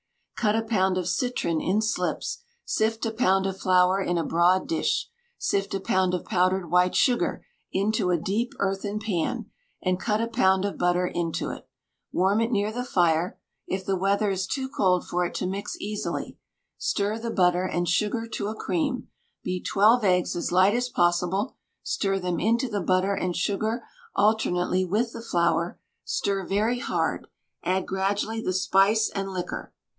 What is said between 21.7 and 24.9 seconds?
stir them into the butter and sugar alternately